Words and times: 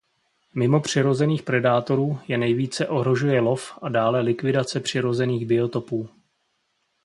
Mimo 0.55 0.79
přirozených 0.79 1.43
predátorů 1.43 2.19
je 2.27 2.37
nejvíce 2.37 2.87
ohrožuje 2.87 3.39
lov 3.41 3.79
a 3.81 3.89
dále 3.89 4.21
likvidace 4.21 4.79
přirozených 4.79 5.45
biotopů. 5.45 6.09